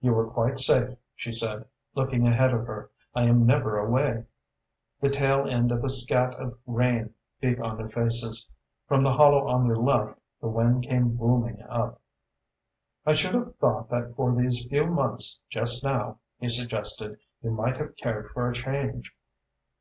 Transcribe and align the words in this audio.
"You 0.00 0.12
were 0.14 0.28
quite 0.30 0.56
safe," 0.60 0.96
she 1.16 1.32
said, 1.32 1.64
looking 1.96 2.28
ahead 2.28 2.54
of 2.54 2.64
her. 2.68 2.90
"I 3.12 3.24
am 3.24 3.44
never 3.44 3.76
away." 3.76 4.26
The 5.00 5.10
tail 5.10 5.48
end 5.48 5.72
of 5.72 5.82
a 5.82 5.90
scat 5.90 6.32
of 6.34 6.56
rain 6.64 7.12
beat 7.40 7.58
on 7.58 7.76
their 7.78 7.88
faces. 7.88 8.48
From 8.86 9.02
the 9.02 9.14
hollow 9.14 9.48
on 9.48 9.66
their 9.66 9.74
left, 9.76 10.16
the 10.40 10.46
wind 10.46 10.84
came 10.84 11.16
booming 11.16 11.60
up. 11.62 12.00
"I 13.04 13.14
should 13.14 13.34
have 13.34 13.56
thought 13.56 13.88
that 13.90 14.14
for 14.14 14.32
these 14.32 14.64
few 14.64 14.86
months 14.86 15.40
just 15.50 15.82
now," 15.82 16.20
he 16.38 16.48
suggested, 16.48 17.18
"you 17.42 17.50
might 17.50 17.76
have 17.78 17.96
cared 17.96 18.28
for 18.30 18.48
a 18.48 18.54
change." 18.54 19.12